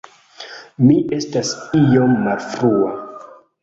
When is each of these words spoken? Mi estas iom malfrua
Mi 0.85 0.95
estas 1.19 1.53
iom 1.85 2.19
malfrua 2.27 2.95